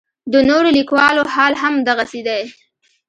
[0.33, 2.41] د نورو لیکوالو حال هم دغسې دی.